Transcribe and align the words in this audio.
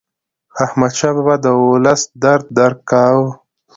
احمدشاه 0.65 1.13
بابا 1.15 1.35
د 1.45 1.47
ولس 1.71 2.01
درد 2.23 2.45
درک 2.57 2.79
کاوه. 2.89 3.27